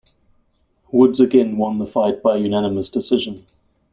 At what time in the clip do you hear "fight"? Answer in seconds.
1.85-2.23